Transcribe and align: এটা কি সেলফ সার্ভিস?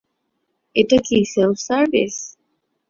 এটা 0.75 0.97
কি 1.05 1.17
সেলফ 1.33 1.57
সার্ভিস? 1.67 2.15